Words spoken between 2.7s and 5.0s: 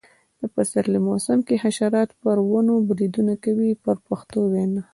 بریدونه کوي په پښتو وینا.